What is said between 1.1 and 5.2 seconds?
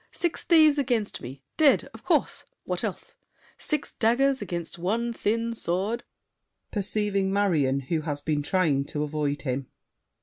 me! Dead! Of course! What else? Six daggers against one